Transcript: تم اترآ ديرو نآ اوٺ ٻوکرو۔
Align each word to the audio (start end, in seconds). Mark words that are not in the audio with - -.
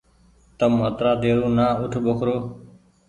تم 0.57 0.73
اترآ 0.87 1.11
ديرو 1.21 1.47
نآ 1.57 1.65
اوٺ 1.79 1.93
ٻوکرو۔ 2.03 2.37